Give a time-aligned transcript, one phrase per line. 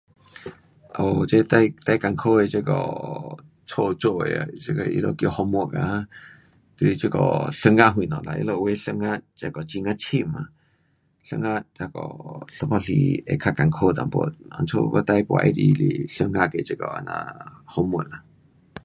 [0.95, 2.73] 哦，这最，最困苦的这个
[3.67, 6.07] 家的做的像说他们叫 homework 嘎，
[6.75, 9.93] 就是这个数学什么啦，他们有的数学这个很呀深啊，
[11.23, 11.99] 数学那个
[12.61, 12.91] 有半时
[13.27, 14.07] 会较困苦一点，
[14.67, 18.09] 所以我最不喜欢是数学的这个这样 homework。